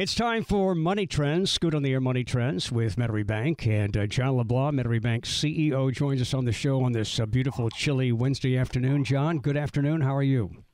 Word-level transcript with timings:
It's 0.00 0.14
time 0.14 0.44
for 0.44 0.74
Money 0.74 1.06
Trends, 1.06 1.50
Scoot 1.50 1.74
on 1.74 1.82
the 1.82 1.92
Air 1.92 2.00
Money 2.00 2.24
Trends 2.24 2.72
with 2.72 2.96
Metairie 2.96 3.26
Bank. 3.26 3.66
And 3.66 3.94
uh, 3.94 4.06
John 4.06 4.34
LeBlanc, 4.38 4.74
Metairie 4.74 5.02
Bank 5.02 5.26
CEO, 5.26 5.92
joins 5.92 6.22
us 6.22 6.32
on 6.32 6.46
the 6.46 6.52
show 6.52 6.82
on 6.82 6.92
this 6.92 7.20
uh, 7.20 7.26
beautiful, 7.26 7.68
chilly 7.68 8.10
Wednesday 8.10 8.56
afternoon. 8.56 9.04
John, 9.04 9.40
good 9.40 9.58
afternoon. 9.58 10.00
How 10.00 10.16
are 10.16 10.22
you? 10.22 10.64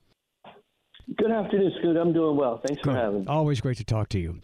Good 1.17 1.33
afternoon, 1.33 1.73
Scoot. 1.81 1.97
I'm 1.97 2.13
doing 2.13 2.37
well. 2.37 2.63
Thanks 2.65 2.81
Good. 2.85 2.93
for 2.93 2.97
having 2.97 3.21
me. 3.23 3.27
Always 3.27 3.61
great 3.61 3.79
to 3.79 3.85
talk 3.85 4.09
to 4.11 4.21
you. 4.21 4.39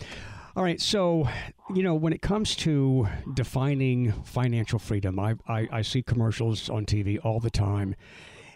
All 0.56 0.64
right, 0.64 0.80
so 0.80 1.28
you 1.72 1.84
know 1.84 1.94
when 1.94 2.12
it 2.12 2.20
comes 2.20 2.56
to 2.56 3.06
defining 3.34 4.11
financial 4.24 4.80
freedom, 4.80 5.20
I, 5.20 5.36
I, 5.46 5.69
I 5.70 5.83
see 5.83 6.02
commercials 6.02 6.69
on 6.69 6.86
TV 6.86 7.24
all 7.24 7.39
the 7.39 7.50
time, 7.50 7.94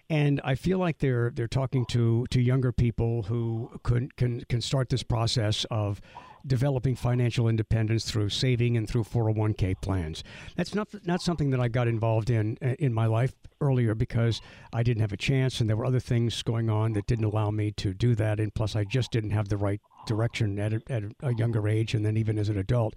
and 0.09 0.41
I 0.45 0.55
feel 0.55 0.79
like 0.79 0.99
they're 0.99 1.31
they're 1.35 1.49
talking 1.49 1.85
to 1.87 2.27
to 2.31 2.41
younger 2.41 2.73
people 2.73 3.25
who 3.25 3.71
can 3.83 4.11
can 4.17 4.43
can 4.49 4.61
start 4.61 4.89
this 4.89 5.03
process 5.03 5.67
of 5.71 6.01
developing 6.47 6.95
financial 6.95 7.49
independence 7.49 8.05
through 8.05 8.29
saving 8.29 8.77
and 8.77 8.89
through 8.89 9.03
401k 9.03 9.81
plans. 9.81 10.23
That's 10.57 10.75
not 10.75 10.89
not 11.05 11.21
something 11.21 11.51
that 11.51 11.61
I 11.61 11.69
got 11.69 11.89
involved 11.89 12.31
in 12.31 12.57
uh, 12.63 12.75
in 12.79 12.93
my 12.95 13.07
life 13.07 13.35
earlier 13.61 13.95
because 13.95 14.41
I 14.73 14.83
didn't 14.83 15.01
have 15.01 15.13
a 15.13 15.17
chance 15.17 15.61
and 15.61 15.69
there 15.69 15.77
were 15.77 15.87
other 15.87 16.01
things 16.01 16.43
going 16.43 16.71
on 16.71 16.93
that 16.93 17.07
didn't 17.07 17.25
allow 17.25 17.51
me 17.51 17.73
to 17.73 17.95
do 17.95 18.15
that 18.15 18.39
and 18.39 18.55
plus 18.55 18.77
I 18.77 18.85
just 18.85 19.11
didn't 19.11 19.31
have 19.31 19.49
the 19.49 19.57
right 19.57 19.81
direction 20.07 20.59
at 20.59 20.73
a, 20.73 20.83
at 20.89 21.03
a 21.23 21.35
younger 21.35 21.67
age 21.67 21.95
and 21.95 22.05
then 22.05 22.17
even 22.17 22.39
as 22.39 22.49
an 22.49 22.59
adult 22.59 22.95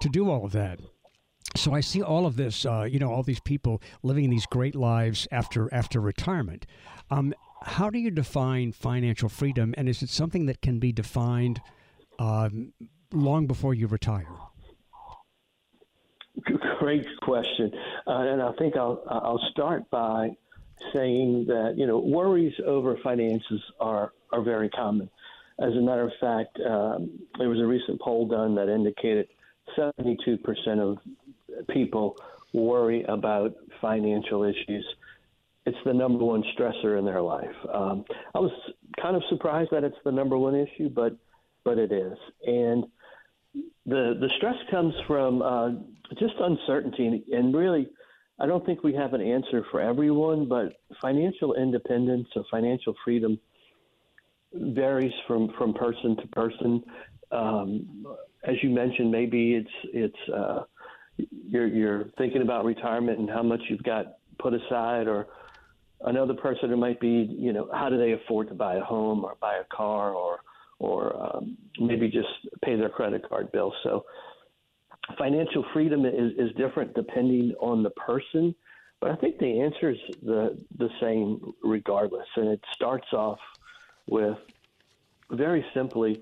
to 0.00 0.08
do 0.08 0.28
all 0.28 0.44
of 0.44 0.52
that 0.52 0.80
so 1.56 1.74
I 1.74 1.80
see 1.80 2.02
all 2.02 2.26
of 2.26 2.36
this, 2.36 2.64
uh, 2.64 2.82
you 2.82 2.98
know, 2.98 3.10
all 3.12 3.22
these 3.22 3.40
people 3.40 3.82
living 4.02 4.30
these 4.30 4.46
great 4.46 4.74
lives 4.74 5.28
after 5.30 5.72
after 5.72 6.00
retirement. 6.00 6.66
Um, 7.10 7.34
how 7.62 7.90
do 7.90 7.98
you 7.98 8.10
define 8.10 8.72
financial 8.72 9.28
freedom, 9.28 9.74
and 9.76 9.88
is 9.88 10.02
it 10.02 10.08
something 10.08 10.46
that 10.46 10.62
can 10.62 10.78
be 10.78 10.92
defined 10.92 11.60
um, 12.18 12.72
long 13.12 13.46
before 13.46 13.74
you 13.74 13.86
retire? 13.86 14.26
Great 16.80 17.06
question, 17.20 17.70
uh, 18.06 18.10
and 18.10 18.42
I 18.42 18.52
think 18.58 18.76
I'll 18.76 19.02
I'll 19.08 19.42
start 19.50 19.88
by 19.90 20.30
saying 20.92 21.44
that 21.46 21.74
you 21.76 21.86
know 21.86 21.98
worries 21.98 22.54
over 22.66 22.96
finances 23.04 23.60
are 23.78 24.12
are 24.32 24.42
very 24.42 24.70
common. 24.70 25.08
As 25.60 25.74
a 25.74 25.80
matter 25.80 26.04
of 26.04 26.12
fact, 26.18 26.58
um, 26.66 27.10
there 27.38 27.48
was 27.48 27.60
a 27.60 27.66
recent 27.66 28.00
poll 28.00 28.26
done 28.26 28.54
that 28.54 28.68
indicated 28.68 29.28
72% 29.78 29.98
of 30.78 30.98
people 31.70 32.16
worry 32.52 33.04
about 33.04 33.54
financial 33.80 34.44
issues. 34.44 34.86
It's 35.64 35.78
the 35.84 35.94
number 35.94 36.24
one 36.24 36.42
stressor 36.56 36.98
in 36.98 37.04
their 37.04 37.22
life. 37.22 37.54
Um, 37.72 38.04
I 38.34 38.38
was 38.40 38.52
kind 39.00 39.16
of 39.16 39.22
surprised 39.28 39.70
that 39.70 39.84
it's 39.84 39.96
the 40.04 40.12
number 40.12 40.36
one 40.36 40.54
issue, 40.56 40.88
but 40.88 41.16
but 41.64 41.78
it 41.78 41.92
is. 41.92 42.18
And 42.44 42.84
the 43.86 44.16
the 44.20 44.30
stress 44.36 44.56
comes 44.70 44.94
from 45.06 45.42
uh, 45.42 45.70
just 46.18 46.34
uncertainty, 46.40 47.24
and 47.32 47.54
really, 47.54 47.88
I 48.40 48.46
don't 48.46 48.64
think 48.66 48.82
we 48.82 48.94
have 48.94 49.14
an 49.14 49.20
answer 49.20 49.64
for 49.70 49.80
everyone. 49.80 50.48
But 50.48 50.74
financial 51.00 51.54
independence 51.54 52.28
or 52.34 52.44
financial 52.50 52.94
freedom 53.04 53.38
varies 54.52 55.12
from 55.26 55.52
from 55.56 55.74
person 55.74 56.16
to 56.16 56.26
person. 56.28 56.82
Um, 57.30 58.06
as 58.44 58.56
you 58.62 58.70
mentioned, 58.70 59.10
maybe 59.10 59.54
it's 59.54 59.70
it's 59.94 60.28
uh, 60.34 60.62
you're 61.16 61.66
you're 61.66 62.04
thinking 62.18 62.42
about 62.42 62.64
retirement 62.64 63.18
and 63.18 63.28
how 63.28 63.42
much 63.42 63.60
you've 63.68 63.82
got 63.82 64.16
put 64.38 64.54
aside, 64.54 65.06
or 65.06 65.26
another 66.02 66.34
person 66.34 66.72
it 66.72 66.76
might 66.76 67.00
be 67.00 67.28
you 67.30 67.52
know 67.52 67.68
how 67.72 67.88
do 67.88 67.98
they 67.98 68.12
afford 68.12 68.48
to 68.48 68.54
buy 68.54 68.76
a 68.76 68.82
home 68.82 69.24
or 69.24 69.36
buy 69.40 69.56
a 69.56 69.64
car 69.74 70.12
or 70.12 70.40
or 70.78 71.16
um, 71.16 71.56
maybe 71.78 72.08
just 72.08 72.28
pay 72.64 72.76
their 72.76 72.88
credit 72.88 73.28
card 73.28 73.52
bill. 73.52 73.72
So 73.84 74.04
financial 75.16 75.64
freedom 75.72 76.04
is, 76.04 76.32
is 76.38 76.54
different 76.56 76.94
depending 76.94 77.54
on 77.60 77.82
the 77.82 77.90
person, 77.90 78.54
but 79.00 79.10
I 79.10 79.16
think 79.16 79.38
the 79.38 79.60
answer 79.60 79.90
is 79.90 79.98
the 80.22 80.58
the 80.78 80.88
same 81.00 81.52
regardless, 81.62 82.26
and 82.36 82.48
it 82.48 82.60
starts 82.74 83.12
off 83.12 83.38
with 84.08 84.38
very 85.30 85.64
simply 85.74 86.20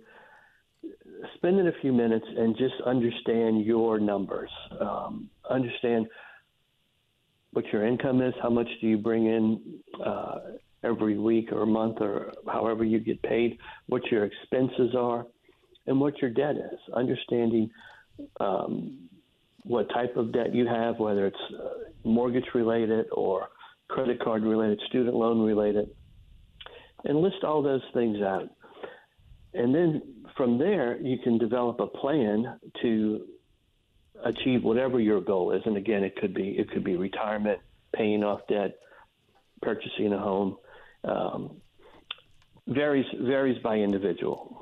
spending 1.37 1.67
a 1.67 1.81
few 1.81 1.93
minutes 1.93 2.27
and 2.37 2.57
just 2.57 2.75
understand 2.87 3.65
your 3.65 3.99
numbers. 3.99 4.51
Um, 4.81 5.31
understand 5.49 6.07
what 7.53 7.65
your 7.73 7.87
income 7.87 8.23
is, 8.23 8.35
how 8.43 8.51
much 8.51 8.69
do 8.81 8.87
you 8.87 8.99
bring 8.99 9.27
in 9.27 9.61
uh, 10.05 10.39
every 10.85 11.19
week 11.19 11.53
or 11.53 11.67
month 11.67 11.99
or 12.01 12.33
however 12.47 12.85
you 12.85 13.01
get 13.01 13.23
paid, 13.23 13.59
what 13.87 14.03
your 14.11 14.25
expenses 14.25 14.95
are, 14.97 15.27
and 15.87 16.01
what 16.01 16.21
your 16.21 16.31
debt 16.31 16.57
is. 16.57 16.79
Understanding 16.95 17.71
um, 18.39 19.09
what 19.65 19.89
type 19.91 20.17
of 20.17 20.33
debt 20.33 20.55
you 20.55 20.67
have, 20.67 20.99
whether 20.99 21.27
it's 21.27 21.37
uh, 21.59 21.69
mortgage 22.05 22.47
related 22.55 23.07
or 23.13 23.49
credit 23.89 24.23
card 24.23 24.45
related, 24.45 24.81
student 24.89 25.15
loan 25.15 25.41
related, 25.41 25.91
and 27.05 27.21
list 27.21 27.43
all 27.45 27.63
those 27.63 27.83
things 27.93 28.19
out. 28.23 28.49
And 29.53 29.75
then 29.75 30.03
from 30.41 30.57
there, 30.57 30.99
you 31.03 31.19
can 31.19 31.37
develop 31.37 31.81
a 31.81 31.87
plan 31.87 32.59
to 32.81 33.27
achieve 34.25 34.65
whatever 34.65 34.99
your 34.99 35.21
goal 35.21 35.53
is. 35.53 35.61
And 35.67 35.77
again, 35.77 36.03
it 36.03 36.17
could 36.17 36.33
be 36.33 36.53
it 36.59 36.71
could 36.71 36.83
be 36.83 36.97
retirement, 36.97 37.59
paying 37.95 38.25
off 38.25 38.41
debt, 38.49 38.79
purchasing 39.61 40.15
a 40.15 40.19
home. 40.19 40.57
Um, 41.05 41.61
varies 42.67 43.05
varies 43.21 43.59
by 43.63 43.77
individual. 43.77 44.57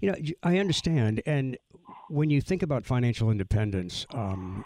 You 0.00 0.12
know, 0.12 0.18
I 0.42 0.56
understand, 0.56 1.20
and 1.26 1.58
when 2.08 2.30
you 2.30 2.40
think 2.40 2.62
about 2.62 2.86
financial 2.86 3.30
independence, 3.30 4.06
um, 4.14 4.64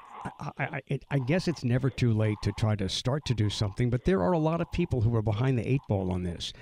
I, 0.58 0.80
I, 0.90 1.00
I, 1.10 1.18
guess 1.18 1.48
it's 1.48 1.64
never 1.64 1.90
too 1.90 2.12
late 2.12 2.36
to 2.42 2.52
try 2.52 2.76
to 2.76 2.88
start 2.88 3.24
to 3.26 3.34
do 3.34 3.50
something, 3.50 3.90
but 3.90 4.04
there 4.04 4.22
are 4.22 4.32
a 4.32 4.38
lot 4.38 4.60
of 4.60 4.70
people 4.72 5.00
who 5.00 5.14
are 5.16 5.22
behind 5.22 5.58
the 5.58 5.68
eight 5.68 5.80
ball 5.88 6.10
on 6.10 6.22
this. 6.22 6.52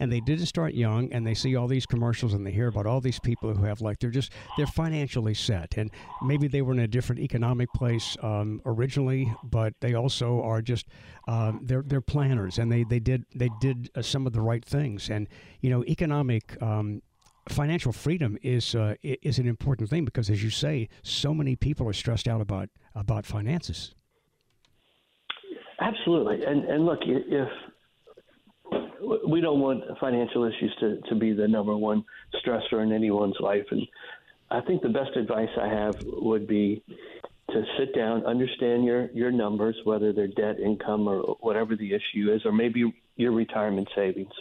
And 0.00 0.10
they 0.10 0.20
didn't 0.20 0.46
start 0.46 0.74
young, 0.74 1.12
and 1.12 1.26
they 1.26 1.34
see 1.34 1.54
all 1.56 1.68
these 1.68 1.86
commercials 1.86 2.34
and 2.34 2.46
they 2.46 2.50
hear 2.50 2.68
about 2.68 2.86
all 2.86 3.00
these 3.00 3.20
people 3.20 3.54
who 3.54 3.64
have, 3.64 3.80
like, 3.80 4.00
they're 4.00 4.10
just, 4.10 4.32
they're 4.56 4.66
financially 4.66 5.34
set. 5.34 5.76
And 5.76 5.90
maybe 6.22 6.48
they 6.48 6.62
were 6.62 6.72
in 6.72 6.80
a 6.80 6.88
different 6.88 7.20
economic 7.20 7.72
place 7.72 8.16
um, 8.22 8.60
originally, 8.66 9.32
but 9.44 9.74
they 9.80 9.94
also 9.94 10.42
are 10.42 10.62
just, 10.62 10.86
um, 11.28 11.60
they're, 11.62 11.84
they're 11.86 12.00
planners 12.00 12.58
and 12.58 12.70
they, 12.70 12.84
they 12.84 13.00
did, 13.00 13.24
they 13.34 13.50
did 13.60 13.90
uh, 13.94 14.02
some 14.02 14.26
of 14.26 14.32
the 14.32 14.40
right 14.40 14.64
things. 14.64 15.10
And, 15.10 15.28
you 15.60 15.70
know, 15.70 15.84
economic, 15.84 16.60
um, 16.62 17.02
financial 17.48 17.92
freedom 17.92 18.38
is 18.42 18.74
uh, 18.74 18.94
is 19.02 19.38
an 19.38 19.46
important 19.46 19.90
thing 19.90 20.04
because, 20.04 20.30
as 20.30 20.42
you 20.42 20.50
say, 20.50 20.88
so 21.02 21.34
many 21.34 21.56
people 21.56 21.88
are 21.88 21.92
stressed 21.92 22.28
out 22.28 22.40
about 22.40 22.68
about 22.94 23.26
finances. 23.26 23.94
Absolutely, 25.80 26.44
and 26.44 26.64
and 26.64 26.84
look, 26.84 27.00
if 27.02 27.48
we 29.28 29.40
don't 29.40 29.60
want 29.60 29.82
financial 30.00 30.44
issues 30.44 30.74
to, 30.80 31.00
to 31.08 31.14
be 31.14 31.32
the 31.32 31.46
number 31.46 31.76
one 31.76 32.04
stressor 32.42 32.82
in 32.82 32.92
anyone's 32.92 33.36
life, 33.40 33.66
and 33.70 33.86
I 34.50 34.60
think 34.62 34.82
the 34.82 34.88
best 34.88 35.16
advice 35.16 35.50
I 35.60 35.68
have 35.68 35.96
would 36.04 36.46
be 36.46 36.82
to 37.50 37.62
sit 37.78 37.94
down, 37.94 38.24
understand 38.24 38.84
your 38.84 39.10
your 39.10 39.30
numbers, 39.30 39.76
whether 39.84 40.12
they're 40.12 40.28
debt, 40.28 40.58
income, 40.58 41.06
or 41.06 41.36
whatever 41.40 41.76
the 41.76 41.92
issue 41.92 42.32
is, 42.32 42.42
or 42.44 42.52
maybe 42.52 42.84
your 43.16 43.32
retirement 43.32 43.88
savings, 43.94 44.32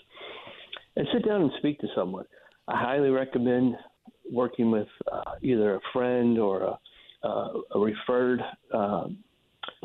and 0.96 1.08
sit 1.14 1.26
down 1.26 1.42
and 1.42 1.52
speak 1.60 1.80
to 1.80 1.88
someone 1.96 2.26
I 2.68 2.78
highly 2.78 3.10
recommend 3.10 3.76
working 4.32 4.72
with 4.72 4.88
uh, 5.12 5.36
either 5.42 5.76
a 5.76 5.80
friend 5.92 6.40
or 6.40 6.62
a, 6.62 7.28
uh, 7.28 7.54
a 7.76 7.80
referred 7.80 8.42
uh, 8.74 9.08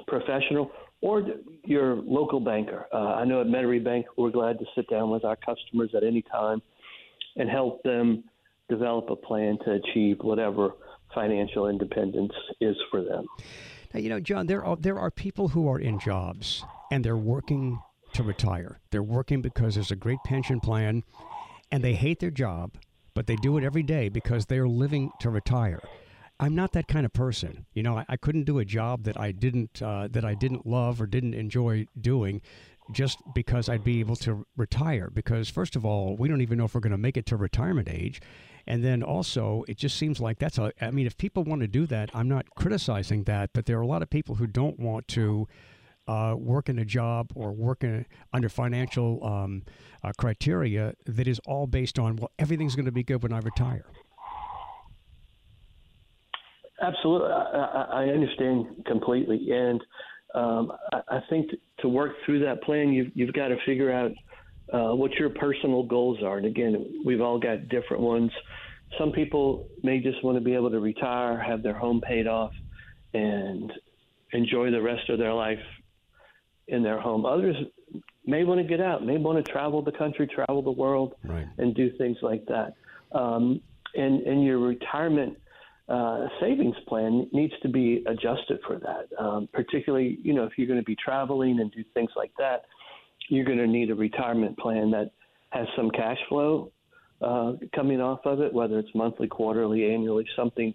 professional 0.07 0.71
or 1.01 1.25
your 1.65 1.97
local 1.97 2.41
banker. 2.41 2.87
Uh, 2.93 3.15
I 3.15 3.25
know 3.25 3.41
at 3.41 3.47
Metairie 3.47 3.83
Bank, 3.83 4.07
we're 4.17 4.31
glad 4.31 4.59
to 4.59 4.65
sit 4.75 4.89
down 4.89 5.11
with 5.11 5.25
our 5.25 5.37
customers 5.37 5.91
at 5.97 6.03
any 6.03 6.23
time 6.23 6.61
and 7.37 7.49
help 7.49 7.83
them 7.83 8.25
develop 8.69 9.09
a 9.11 9.17
plan 9.17 9.59
to 9.65 9.73
achieve 9.73 10.19
whatever 10.21 10.73
financial 11.15 11.69
independence 11.69 12.33
is 12.61 12.77
for 12.91 13.03
them. 13.03 13.27
Now, 13.95 14.01
you 14.01 14.09
know, 14.09 14.21
John, 14.21 14.47
there 14.47 14.65
are 14.65 14.77
there 14.77 14.99
are 14.99 15.11
people 15.11 15.49
who 15.49 15.69
are 15.69 15.79
in 15.79 15.99
jobs 15.99 16.65
and 16.91 17.05
they're 17.05 17.17
working 17.17 17.81
to 18.13 18.23
retire. 18.23 18.81
They're 18.91 19.03
working 19.03 19.41
because 19.41 19.75
there's 19.75 19.91
a 19.91 19.97
great 19.97 20.19
pension 20.25 20.61
plan, 20.61 21.05
and 21.71 21.83
they 21.83 21.95
hate 21.95 22.21
their 22.21 22.31
job, 22.31 22.77
but 23.15 23.27
they 23.27 23.37
do 23.37 23.57
it 23.59 23.65
every 23.65 23.83
day 23.83 24.09
because 24.09 24.47
they're 24.47 24.69
living 24.69 25.11
to 25.21 25.31
retire. 25.31 25.81
I'm 26.41 26.55
not 26.55 26.73
that 26.73 26.87
kind 26.87 27.05
of 27.05 27.13
person. 27.13 27.67
You 27.75 27.83
know, 27.83 27.99
I, 27.99 28.07
I 28.09 28.17
couldn't 28.17 28.45
do 28.45 28.59
a 28.59 28.65
job 28.65 29.05
that 29.05 29.19
I 29.19 29.33
didn't 29.33 29.83
uh, 29.83 30.09
that 30.13 30.25
I 30.25 30.35
didn't 30.35 30.67
love 30.67 31.01
or 31.01 31.07
didn't 31.07 31.35
enjoy 31.35 31.87
doing 32.01 32.43
just 32.93 33.19
because 33.35 33.69
I'd 33.69 33.85
be 33.85 34.01
able 34.01 34.17
to 34.17 34.47
retire. 34.57 35.11
Because 35.13 35.49
first 35.49 35.77
of 35.77 35.85
all, 35.85 36.17
we 36.17 36.29
don't 36.29 36.41
even 36.41 36.59
know 36.59 36.65
if 36.65 36.75
we're 36.75 36.81
going 36.81 36.93
to 36.93 36.99
make 36.99 37.17
it 37.17 37.27
to 37.27 37.37
retirement 37.37 37.89
age, 37.91 38.21
and 38.67 38.85
then 38.85 39.03
also 39.03 39.65
it 39.67 39.77
just 39.79 39.97
seems 39.97 40.21
like 40.21 40.39
that's 40.39 40.59
a. 40.59 40.73
I 40.81 40.91
mean, 40.91 41.07
if 41.07 41.17
people 41.17 41.43
want 41.43 41.63
to 41.63 41.69
do 41.69 41.87
that, 41.87 42.11
I'm 42.15 42.29
not 42.29 42.51
criticizing 42.55 43.25
that, 43.25 43.51
but 43.53 43.67
there 43.67 43.79
are 43.79 43.83
a 43.83 43.87
lot 43.87 44.03
of 44.03 44.11
people 44.11 44.37
who 44.37 44.47
don't 44.47 44.79
want 44.79 45.09
to. 45.09 45.49
Uh, 46.09 46.35
work 46.35 46.71
in 46.71 46.79
a 46.79 46.87
job 46.87 47.31
or 47.35 47.53
working 47.53 48.07
under 48.33 48.49
financial 48.49 49.23
um, 49.23 49.63
uh, 50.03 50.11
criteria 50.17 50.95
that 51.05 51.29
is 51.29 51.39
all 51.47 51.67
based 51.67 51.99
on 51.99 52.17
well 52.17 52.31
everything's 52.39 52.75
going 52.75 52.87
to 52.87 52.93
be 52.93 53.03
good 53.03 53.23
when 53.23 53.31
I 53.31 53.41
retire. 53.41 53.85
Absolutely, 56.81 57.29
I, 57.31 57.87
I 57.93 58.05
understand 58.05 58.85
completely, 58.87 59.51
and 59.51 59.85
um, 60.35 60.73
I, 60.95 61.17
I 61.17 61.21
think 61.29 61.51
to 61.81 61.89
work 61.89 62.13
through 62.25 62.41
that 62.41 62.63
plan, 62.63 62.91
you've 62.91 63.11
you've 63.15 63.35
got 63.35 63.49
to 63.49 63.57
figure 63.67 63.93
out 63.93 64.13
uh, 64.73 64.95
what 64.95 65.13
your 65.15 65.29
personal 65.29 65.83
goals 65.83 66.23
are. 66.23 66.39
And 66.39 66.47
again, 66.47 67.03
we've 67.05 67.21
all 67.21 67.39
got 67.39 67.69
different 67.69 68.03
ones. 68.03 68.31
Some 68.99 69.13
people 69.13 69.69
may 69.83 70.01
just 70.01 70.25
want 70.25 70.39
to 70.39 70.41
be 70.41 70.55
able 70.55 70.71
to 70.71 70.81
retire, 70.81 71.39
have 71.39 71.63
their 71.63 71.77
home 71.77 72.01
paid 72.01 72.27
off, 72.27 72.53
and 73.13 73.71
enjoy 74.33 74.71
the 74.71 74.81
rest 74.81 75.11
of 75.11 75.19
their 75.19 75.35
life 75.35 75.59
in 76.69 76.83
their 76.83 77.01
home. 77.01 77.27
Others 77.27 77.57
may 78.27 78.45
want 78.45 78.61
to 78.61 78.67
get 78.67 78.81
out, 78.81 79.05
may 79.05 79.17
want 79.17 79.45
to 79.45 79.53
travel 79.53 79.83
the 79.83 79.93
country, 79.93 80.27
travel 80.27 80.63
the 80.63 80.71
world, 80.71 81.15
right. 81.25 81.47
and 81.59 81.75
do 81.75 81.91
things 81.97 82.19
like 82.23 82.45
that. 82.47 82.75
Um, 83.13 83.61
and, 83.95 84.21
and 84.23 84.45
your 84.45 84.59
retirement 84.59 85.39
uh, 85.89 86.27
savings 86.41 86.77
plan 86.87 87.27
needs 87.33 87.55
to 87.63 87.69
be 87.69 88.05
adjusted 88.07 88.61
for 88.67 88.79
that. 88.79 89.09
Um, 89.19 89.49
particularly, 89.53 90.19
you 90.23 90.35
know, 90.35 90.45
if 90.45 90.53
you're 90.57 90.67
going 90.67 90.79
to 90.79 90.85
be 90.85 90.97
traveling 91.03 91.61
and 91.61 91.73
do 91.73 91.83
things 91.95 92.11
like 92.15 92.33
that, 92.39 92.67
you're 93.31 93.47
going 93.47 93.59
to 93.59 93.67
need 93.67 93.91
a 93.91 93.95
retirement 93.95 94.59
plan 94.59 94.91
that 94.91 95.13
has 95.51 95.67
some 95.77 95.91
cash 95.91 96.19
flow 96.29 96.71
uh, 97.23 97.53
coming 97.75 98.01
off 98.01 98.21
of 98.27 98.41
it, 98.41 98.53
whether 98.53 98.79
it's 98.79 98.95
monthly, 98.95 99.27
quarterly, 99.27 99.91
annually, 99.91 100.27
something 100.37 100.75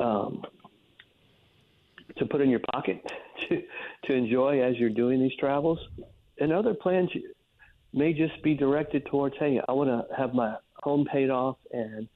um, 0.00 0.42
to 2.16 2.24
put 2.26 2.40
in 2.40 2.48
your 2.48 2.60
pocket 2.72 3.04
to, 3.48 3.62
to 4.04 4.12
enjoy 4.12 4.62
as 4.62 4.76
you're 4.76 4.90
doing 4.90 5.20
these 5.20 5.36
travels. 5.38 5.78
And 6.38 6.52
other 6.52 6.74
plans 6.74 7.10
may 7.92 8.12
just 8.12 8.42
be 8.42 8.54
directed 8.54 9.06
towards, 9.06 9.36
hey, 9.38 9.60
I 9.68 9.72
want 9.72 9.90
to 9.90 10.14
have 10.16 10.34
my 10.34 10.56
home 10.82 11.06
paid 11.10 11.30
off 11.30 11.56
and 11.72 12.08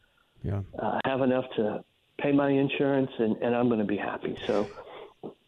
yeah. 0.43 0.61
uh, 0.79 0.99
have 1.05 1.23
enough 1.23 1.47
to 1.57 1.85
pay 2.21 2.33
my 2.33 2.51
insurance, 2.51 3.11
and, 3.19 3.37
and 3.39 3.55
I'm 3.55 3.69
going 3.69 3.81
to 3.81 3.87
be 3.87 3.97
happy. 3.97 4.37
So. 4.47 4.69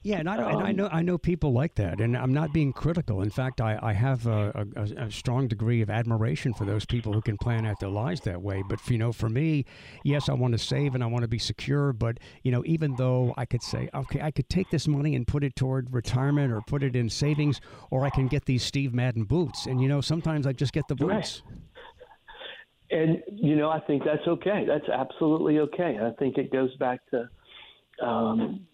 Yeah, 0.04 0.18
and 0.18 0.28
I, 0.28 0.36
um, 0.36 0.54
and 0.54 0.62
I, 0.62 0.72
know 0.72 0.88
I 0.90 1.02
know 1.02 1.16
people 1.16 1.52
like 1.52 1.76
that, 1.76 2.00
and 2.00 2.16
I'm 2.16 2.32
not 2.32 2.52
being 2.52 2.72
critical. 2.72 3.22
In 3.22 3.30
fact, 3.30 3.60
I, 3.60 3.78
I 3.80 3.92
have 3.92 4.26
a, 4.26 4.66
a, 4.74 5.04
a, 5.04 5.10
strong 5.12 5.46
degree 5.46 5.80
of 5.80 5.90
admiration 5.90 6.54
for 6.54 6.64
those 6.64 6.84
people 6.84 7.12
who 7.12 7.20
can 7.20 7.38
plan 7.38 7.66
out 7.66 7.78
their 7.78 7.88
lives 7.88 8.20
that 8.22 8.42
way. 8.42 8.64
But 8.68 8.80
you 8.90 8.98
know, 8.98 9.12
for 9.12 9.28
me, 9.28 9.64
yes, 10.02 10.28
I 10.28 10.32
want 10.32 10.52
to 10.52 10.58
save 10.58 10.96
and 10.96 11.04
I 11.04 11.06
want 11.06 11.22
to 11.22 11.28
be 11.28 11.38
secure. 11.38 11.92
But 11.92 12.18
you 12.42 12.50
know, 12.50 12.64
even 12.66 12.96
though 12.96 13.32
I 13.36 13.44
could 13.44 13.62
say, 13.62 13.88
okay, 13.94 14.20
I 14.20 14.32
could 14.32 14.48
take 14.48 14.70
this 14.70 14.88
money 14.88 15.14
and 15.14 15.24
put 15.24 15.44
it 15.44 15.54
toward 15.54 15.92
retirement 15.94 16.52
or 16.52 16.62
put 16.62 16.82
it 16.82 16.96
in 16.96 17.08
savings, 17.08 17.60
or 17.90 18.04
I 18.04 18.10
can 18.10 18.26
get 18.26 18.44
these 18.44 18.64
Steve 18.64 18.92
Madden 18.92 19.22
boots, 19.22 19.66
and 19.66 19.80
you 19.80 19.86
know, 19.86 20.00
sometimes 20.00 20.48
I 20.48 20.52
just 20.52 20.72
get 20.72 20.88
the 20.88 20.96
boots. 20.96 21.42
Right. 21.46 21.52
And 22.90 23.22
you 23.32 23.54
know, 23.54 23.70
I 23.70 23.78
think 23.78 24.02
that's 24.04 24.26
okay. 24.26 24.64
That's 24.66 24.88
absolutely 24.88 25.60
okay. 25.60 25.98
I 26.02 26.10
think 26.18 26.38
it 26.38 26.52
goes 26.52 26.74
back 26.76 27.00
to 27.10 27.28
um, 28.04 28.66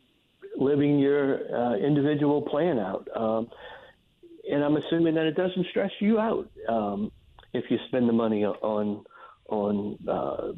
living 0.59 0.99
your 0.99 1.55
uh, 1.55 1.77
individual 1.77 2.43
plan 2.43 2.79
out. 2.79 3.09
Um, 3.15 3.49
and 4.51 4.65
I'm 4.65 4.77
assuming 4.77 5.15
that 5.15 5.27
it 5.27 5.37
doesn't 5.37 5.67
stress 5.71 5.91
you 6.01 6.19
out 6.19 6.49
um, 6.69 7.13
if 7.53 7.65
you 7.71 7.79
spend 7.89 8.09
the 8.09 8.13
money 8.13 8.45
on 8.45 9.05
on 9.49 9.99
uh, 10.09 10.53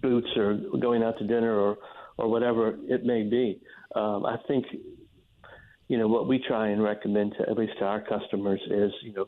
boots 0.00 0.28
or 0.36 0.58
going 0.80 1.02
out 1.02 1.18
to 1.18 1.26
dinner 1.26 1.58
or 1.58 1.78
or 2.18 2.28
whatever 2.28 2.76
it 2.88 3.04
may 3.04 3.22
be. 3.22 3.60
Um, 3.94 4.26
I 4.26 4.36
think 4.46 4.66
you 5.88 5.98
know 5.98 6.08
what 6.08 6.28
we 6.28 6.42
try 6.46 6.68
and 6.68 6.82
recommend 6.82 7.34
to 7.38 7.48
at 7.48 7.56
least 7.56 7.72
to 7.78 7.84
our 7.84 8.00
customers 8.00 8.60
is 8.70 8.92
you 9.02 9.12
know 9.12 9.26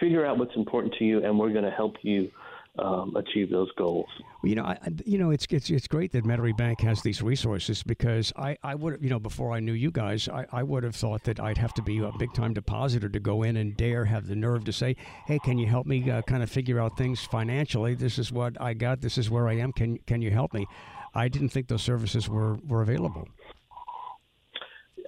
figure 0.00 0.24
out 0.24 0.38
what's 0.38 0.56
important 0.56 0.94
to 0.98 1.04
you, 1.04 1.24
and 1.24 1.38
we're 1.38 1.52
going 1.52 1.64
to 1.64 1.70
help 1.70 1.94
you 2.02 2.30
um, 2.78 3.14
achieve 3.16 3.50
those 3.50 3.70
goals. 3.76 4.06
Well, 4.42 4.48
you 4.50 4.54
know, 4.54 4.64
I, 4.64 4.78
you 5.04 5.18
know, 5.18 5.30
it's 5.30 5.46
it's 5.50 5.70
it's 5.70 5.86
great 5.86 6.12
that 6.12 6.24
Metairie 6.24 6.56
Bank 6.56 6.80
has 6.80 7.02
these 7.02 7.22
resources 7.22 7.82
because 7.82 8.32
I, 8.36 8.56
I 8.62 8.74
would 8.74 9.02
you 9.02 9.10
know 9.10 9.18
before 9.18 9.52
I 9.52 9.60
knew 9.60 9.72
you 9.72 9.90
guys 9.90 10.28
I, 10.28 10.46
I 10.52 10.62
would 10.62 10.82
have 10.84 10.96
thought 10.96 11.24
that 11.24 11.40
I'd 11.40 11.58
have 11.58 11.74
to 11.74 11.82
be 11.82 11.98
a 11.98 12.10
big 12.18 12.32
time 12.34 12.54
depositor 12.54 13.08
to 13.08 13.20
go 13.20 13.42
in 13.42 13.56
and 13.56 13.76
dare 13.76 14.04
have 14.04 14.26
the 14.26 14.36
nerve 14.36 14.64
to 14.64 14.72
say, 14.72 14.96
hey, 15.26 15.38
can 15.38 15.58
you 15.58 15.66
help 15.66 15.86
me 15.86 16.10
uh, 16.10 16.22
kind 16.22 16.42
of 16.42 16.50
figure 16.50 16.80
out 16.80 16.96
things 16.96 17.20
financially? 17.20 17.94
This 17.94 18.18
is 18.18 18.32
what 18.32 18.60
I 18.60 18.74
got. 18.74 19.00
This 19.00 19.18
is 19.18 19.30
where 19.30 19.48
I 19.48 19.54
am. 19.54 19.72
Can 19.72 19.98
can 20.06 20.22
you 20.22 20.30
help 20.30 20.52
me? 20.52 20.66
I 21.14 21.28
didn't 21.28 21.48
think 21.48 21.68
those 21.68 21.82
services 21.82 22.28
were 22.28 22.56
were 22.66 22.82
available. 22.82 23.28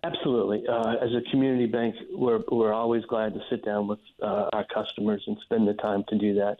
Absolutely. 0.04 0.64
Uh, 0.68 0.94
as 1.02 1.10
a 1.12 1.28
community 1.30 1.66
bank, 1.66 1.94
we're 2.12 2.40
we're 2.50 2.72
always 2.72 3.04
glad 3.06 3.34
to 3.34 3.40
sit 3.50 3.64
down 3.64 3.88
with 3.88 3.98
uh, 4.22 4.48
our 4.52 4.64
customers 4.72 5.22
and 5.26 5.36
spend 5.44 5.66
the 5.66 5.74
time 5.74 6.04
to 6.08 6.18
do 6.18 6.34
that 6.34 6.58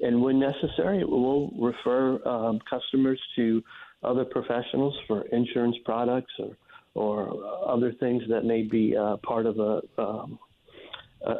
and 0.00 0.20
when 0.20 0.38
necessary, 0.38 1.04
we'll 1.04 1.50
refer 1.58 2.22
um, 2.26 2.60
customers 2.68 3.20
to 3.36 3.62
other 4.02 4.24
professionals 4.24 4.94
for 5.06 5.22
insurance 5.28 5.76
products 5.84 6.32
or 6.38 6.56
or 6.96 7.68
other 7.68 7.92
things 7.98 8.22
that 8.28 8.44
may 8.44 8.62
be 8.62 8.96
uh, 8.96 9.16
part 9.18 9.46
of 9.46 9.58
a 9.58 9.80
um, 10.00 10.38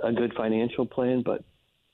a 0.02 0.12
good 0.12 0.32
financial 0.34 0.86
plan, 0.86 1.22
but 1.24 1.44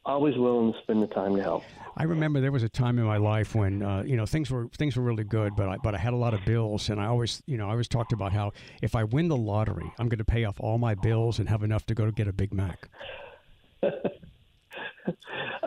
always 0.07 0.37
willing 0.37 0.73
to 0.73 0.79
spend 0.83 1.03
the 1.03 1.07
time 1.09 1.37
to 1.37 1.43
help. 1.43 1.63
I 1.97 2.05
remember 2.05 2.41
there 2.41 2.53
was 2.53 2.63
a 2.63 2.69
time 2.69 2.99
in 2.99 3.05
my 3.05 3.19
life 3.19 3.55
when 3.55 3.83
uh, 3.83 4.03
you 4.03 4.17
know 4.17 4.27
things 4.27 4.51
were 4.51 4.69
things 4.79 4.97
were 4.97 5.03
really 5.03 5.25
good, 5.25 5.57
but 5.57 5.69
I, 5.69 5.77
but 5.83 5.95
I 5.95 5.99
had 5.99 6.13
a 6.13 6.17
lot 6.17 6.35
of 6.35 6.45
bills, 6.45 6.89
and 6.89 7.01
I 7.01 7.07
always 7.07 7.43
you 7.47 7.57
know 7.57 7.67
I 7.67 7.73
always 7.73 7.89
talked 7.89 8.13
about 8.13 8.33
how 8.33 8.53
if 8.83 8.95
I 8.95 9.05
win 9.05 9.29
the 9.29 9.37
lottery, 9.37 9.91
I'm 9.99 10.09
going 10.09 10.19
to 10.19 10.25
pay 10.25 10.45
off 10.45 10.61
all 10.61 10.79
my 10.79 10.95
bills 10.95 11.39
and 11.39 11.49
have 11.49 11.63
enough 11.63 11.85
to 11.87 11.95
go 11.95 12.07
to 12.07 12.13
get 12.13 12.29
a 12.29 12.33
Big 12.33 12.55
Mac. 12.55 12.89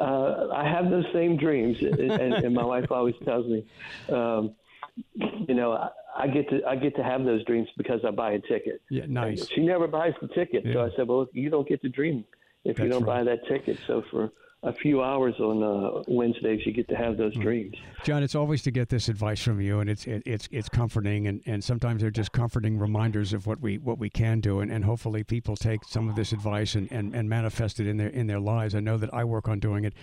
uh, 0.03 0.49
I 0.53 0.67
have 0.67 0.89
those 0.89 1.05
same 1.13 1.37
dreams, 1.37 1.77
and, 1.81 2.11
and 2.11 2.53
my 2.53 2.65
wife 2.65 2.91
always 2.91 3.15
tells 3.23 3.47
me, 3.47 3.65
um, 4.09 4.53
you 5.15 5.55
know, 5.55 5.71
I, 5.73 5.89
I 6.17 6.27
get 6.27 6.49
to 6.49 6.63
I 6.65 6.75
get 6.75 6.95
to 6.97 7.03
have 7.03 7.23
those 7.23 7.43
dreams 7.45 7.67
because 7.77 8.01
I 8.05 8.11
buy 8.11 8.33
a 8.33 8.39
ticket. 8.39 8.81
Yeah, 8.89 9.05
nice. 9.07 9.39
And 9.39 9.49
she 9.49 9.61
never 9.61 9.87
buys 9.87 10.13
the 10.21 10.27
ticket, 10.27 10.65
yeah. 10.65 10.73
so 10.73 10.81
I 10.81 10.89
said, 10.95 11.07
well, 11.07 11.27
you 11.33 11.49
don't 11.49 11.67
get 11.67 11.81
to 11.81 11.89
dream 11.89 12.25
if 12.65 12.77
That's 12.77 12.85
you 12.85 12.91
don't 12.91 13.03
right. 13.03 13.19
buy 13.19 13.23
that 13.23 13.47
ticket. 13.47 13.79
So 13.87 14.03
for 14.11 14.31
a 14.63 14.73
few 14.73 15.03
hours 15.03 15.35
on 15.39 15.61
uh, 15.61 16.03
Wednesdays, 16.07 16.61
you 16.65 16.71
get 16.71 16.87
to 16.87 16.95
have 16.95 17.17
those 17.17 17.35
mm. 17.35 17.41
dreams. 17.41 17.75
John, 18.03 18.23
it's 18.23 18.35
always 18.35 18.61
to 18.63 18.71
get 18.71 18.89
this 18.89 19.09
advice 19.09 19.41
from 19.41 19.59
you, 19.59 19.79
and 19.79 19.89
it's 19.89 20.05
it, 20.07 20.23
it's 20.25 20.47
it's 20.51 20.69
comforting, 20.69 21.27
and, 21.27 21.41
and 21.45 21.63
sometimes 21.63 22.01
they're 22.01 22.11
just 22.11 22.31
comforting 22.31 22.79
reminders 22.79 23.33
of 23.33 23.45
what 23.45 23.59
we 23.59 23.77
what 23.77 23.99
we 23.99 24.09
can 24.09 24.39
do, 24.39 24.61
and, 24.61 24.71
and 24.71 24.85
hopefully 24.85 25.23
people 25.23 25.55
take 25.55 25.83
some 25.83 26.09
of 26.09 26.15
this 26.15 26.31
advice 26.31 26.75
and, 26.75 26.91
and, 26.91 27.13
and 27.13 27.29
manifest 27.29 27.79
it 27.79 27.87
in 27.87 27.97
their 27.97 28.09
in 28.09 28.27
their 28.27 28.39
lives. 28.39 28.73
I 28.73 28.79
know 28.79 28.97
that 28.97 29.13
I 29.13 29.23
work 29.25 29.47
on 29.49 29.59
doing 29.59 29.83
it 29.83 29.93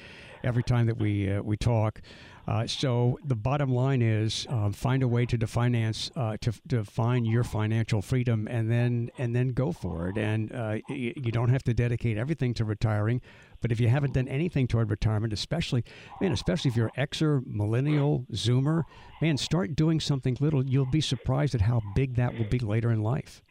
every 0.45 0.62
time 0.62 0.87
that 0.87 0.99
we 0.99 1.33
uh, 1.33 1.43
we 1.43 1.57
talk. 1.57 2.00
Uh, 2.49 2.67
so 2.67 3.19
the 3.25 3.37
bottom 3.37 3.73
line 3.73 4.02
is 4.02 4.47
um, 4.49 4.73
find 4.73 5.02
a 5.02 5.09
way 5.09 5.25
to 5.25 5.47
finance 5.47 6.11
uh, 6.17 6.37
to 6.40 6.52
define 6.67 7.25
your 7.25 7.45
financial 7.45 8.02
freedom, 8.02 8.49
and 8.50 8.71
then 8.71 9.11
and 9.19 9.37
then 9.37 9.49
go 9.49 9.73
for 9.73 10.09
it. 10.09 10.19
And 10.19 10.52
uh, 10.52 10.79
you, 10.88 11.12
you 11.17 11.33
don't 11.33 11.50
have 11.50 11.62
to 11.64 11.75
dedicate 11.75 12.17
everything 12.17 12.55
to 12.55 12.64
retiring, 12.64 13.21
but 13.61 13.73
if 13.73 13.81
you 13.81 13.88
haven't 13.88 14.14
done 14.14 14.29
anything 14.29 14.67
toward 14.67 14.90
retirement, 14.90 15.33
especially 15.33 15.85
man, 16.21 16.33
especially 16.33 16.71
if 16.71 16.76
you're 16.76 16.90
Xer, 16.97 17.43
millennial, 17.47 18.26
Zoomer, 18.33 18.85
man, 19.21 19.37
start 19.37 19.76
doing 19.76 20.00
something 20.00 20.37
little. 20.40 20.64
You'll 20.64 20.87
be 20.87 21.00
surprised 21.00 21.55
at 21.55 21.61
how 21.61 21.81
big 21.95 22.17
that 22.17 22.37
will 22.37 22.49
be 22.49 22.59
later 22.59 22.90
in 22.90 23.02
life. 23.02 23.43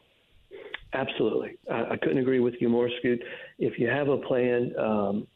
Absolutely, 0.93 1.57
I, 1.71 1.91
I 1.91 1.97
couldn't 1.97 2.17
agree 2.17 2.39
with 2.39 2.55
you 2.59 2.69
more, 2.69 2.89
Scoot. 2.99 3.21
If 3.57 3.79
you 3.79 3.87
have 3.87 4.09
a 4.09 4.17
plan. 4.17 4.73
Um, 4.77 5.27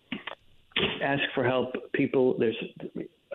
ask 1.04 1.22
for 1.36 1.44
help. 1.44 1.74
People, 1.94 2.36
there's 2.38 2.56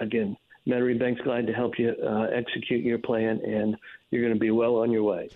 again, 0.01 0.37
Metairie 0.69 0.99
Bank's 0.99 1.21
glad 1.23 1.47
to 1.47 1.53
help 1.53 1.79
you 1.79 1.95
uh, 2.05 2.27
execute 2.33 2.85
your 2.85 2.99
plan, 2.99 3.41
and 3.45 3.77
you're 4.11 4.23
going 4.23 4.35
to 4.35 4.39
be 4.39 4.51
well 4.51 4.77
on 4.77 4.93
your 4.93 5.03
way. 5.03 5.29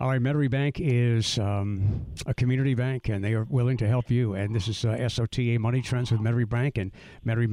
All 0.00 0.08
right, 0.08 0.20
Metairie 0.20 0.50
Bank 0.50 0.80
is 0.80 1.38
um, 1.38 2.06
a 2.26 2.34
community 2.34 2.74
bank, 2.74 3.08
and 3.08 3.22
they 3.22 3.34
are 3.34 3.44
willing 3.44 3.76
to 3.78 3.86
help 3.86 4.10
you. 4.10 4.34
And 4.34 4.54
this 4.54 4.66
is 4.66 4.84
uh, 4.84 4.96
SOTA 5.08 5.58
Money 5.58 5.82
Trends 5.82 6.10
with 6.10 6.20
Metairie 6.20 6.48
Bank 6.48 6.78
and 6.78 6.90
Metairie. 7.24 7.52